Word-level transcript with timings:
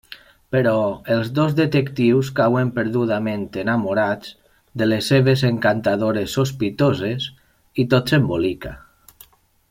Però 0.53 0.71
els 1.15 1.27
dos 1.39 1.51
detectius 1.59 2.31
cauen 2.39 2.71
perdudament 2.77 3.43
enamorats 3.65 4.31
de 4.83 4.87
les 4.89 5.09
seves 5.15 5.43
encantadores 5.53 6.33
sospitoses 6.41 7.27
i 7.85 7.91
tot 7.97 8.15
s'embolica. 8.15 8.73